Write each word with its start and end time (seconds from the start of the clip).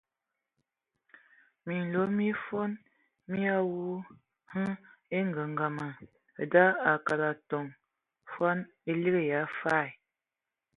Minlo 1.65 2.01
mi 2.15 2.27
fol 2.43 2.71
mi 3.29 3.41
awu 3.55 3.77
hm 4.51 4.71
angəngəmə 5.17 5.85
da 6.53 6.63
akalɛn 6.91 7.31
atɔm, 7.35 7.65
fol 8.31 8.57
e 8.59 8.91
ngalɛdə 8.93 8.93
e 8.97 8.99
ligi 9.01 9.33
bifəl. 9.45 9.89